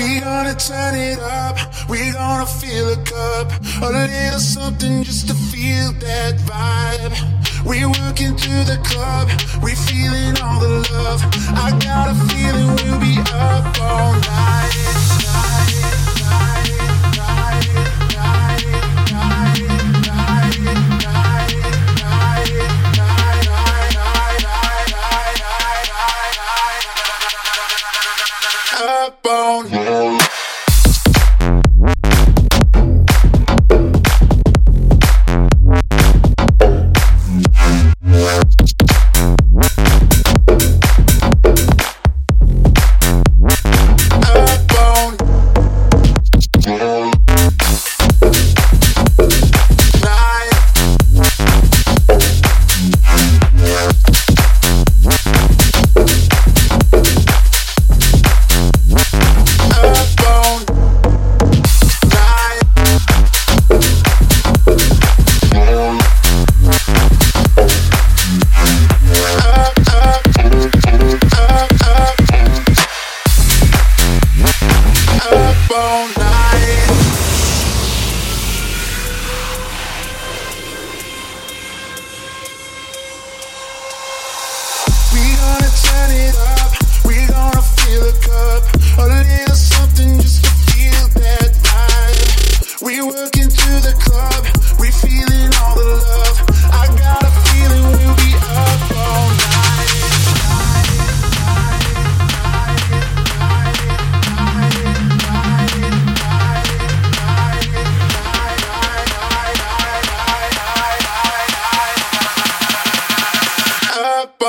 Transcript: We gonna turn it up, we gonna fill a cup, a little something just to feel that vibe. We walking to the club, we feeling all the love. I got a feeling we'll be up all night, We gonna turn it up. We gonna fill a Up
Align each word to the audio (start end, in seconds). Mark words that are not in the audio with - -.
We 0.00 0.18
gonna 0.18 0.54
turn 0.54 0.94
it 0.94 1.18
up, 1.18 1.58
we 1.86 2.10
gonna 2.12 2.46
fill 2.46 2.94
a 2.94 2.96
cup, 3.04 3.52
a 3.82 3.88
little 3.92 4.38
something 4.38 5.02
just 5.02 5.28
to 5.28 5.34
feel 5.34 5.92
that 6.00 6.36
vibe. 6.48 7.12
We 7.66 7.84
walking 7.84 8.34
to 8.34 8.54
the 8.64 8.80
club, 8.82 9.28
we 9.62 9.74
feeling 9.74 10.40
all 10.40 10.58
the 10.58 10.88
love. 10.90 11.20
I 11.52 11.76
got 11.84 12.08
a 12.08 12.16
feeling 12.32 12.68
we'll 12.80 12.98
be 12.98 13.20
up 13.28 13.78
all 13.78 14.14
night, 14.14 14.72
We 75.80 75.86
gonna 85.36 85.70
turn 85.80 86.10
it 86.10 86.36
up. 86.36 86.70
We 87.06 87.26
gonna 87.28 87.62
fill 87.62 88.08
a 88.08 88.12
Up 114.20 114.42